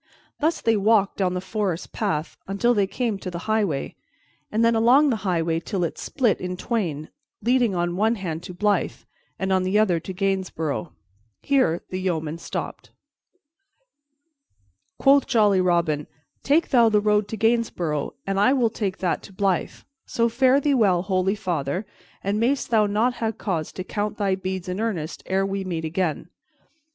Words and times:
Thus 0.39 0.61
they 0.61 0.75
walked 0.75 1.17
down 1.17 1.35
the 1.35 1.39
forest 1.41 1.91
path 1.91 2.35
until 2.47 2.73
they 2.73 2.87
came 2.87 3.19
to 3.19 3.29
the 3.29 3.37
highway, 3.45 3.93
and 4.51 4.65
then 4.65 4.73
along 4.73 5.11
the 5.11 5.17
highway 5.29 5.59
till 5.59 5.83
it 5.83 5.99
split 5.99 6.41
in 6.41 6.57
twain, 6.57 7.09
leading 7.43 7.75
on 7.75 7.95
one 7.95 8.15
hand 8.15 8.41
to 8.45 8.53
Blyth 8.55 9.05
and 9.37 9.53
on 9.53 9.61
the 9.61 9.77
other 9.77 9.99
to 9.99 10.11
Gainsborough. 10.11 10.91
Here 11.43 11.83
the 11.91 12.01
yeomen 12.01 12.39
stopped. 12.39 12.89
Quoth 14.97 15.27
jolly 15.27 15.61
Robin, 15.61 16.07
"Take 16.41 16.69
thou 16.69 16.89
the 16.89 16.99
road 16.99 17.27
to 17.27 17.37
Gainsborough, 17.37 18.15
and 18.25 18.39
I 18.39 18.53
will 18.53 18.71
take 18.71 18.97
that 18.97 19.21
to 19.21 19.33
Blyth. 19.33 19.83
So, 20.07 20.27
fare 20.29 20.59
thee 20.59 20.73
well, 20.73 21.03
holy 21.03 21.35
father, 21.35 21.85
and 22.23 22.39
mayst 22.39 22.71
thou 22.71 22.87
not 22.87 23.17
ha' 23.21 23.37
cause 23.37 23.71
to 23.73 23.83
count 23.83 24.17
thy 24.17 24.33
beads 24.33 24.67
in 24.67 24.79
earnest 24.79 25.21
ere 25.27 25.45
we 25.45 25.63
meet 25.63 25.85
again." 25.85 26.29